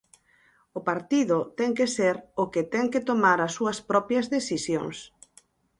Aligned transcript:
O 0.77 0.79
partido 0.89 1.37
ten 1.59 1.71
que 1.77 1.87
ser 1.97 2.15
"o 2.41 2.43
que 2.53 2.63
ten 2.73 2.85
que 2.93 3.05
tomar 3.09 3.37
as 3.41 3.55
súas 3.57 3.79
propias 3.91 4.25
decisións". 4.35 4.97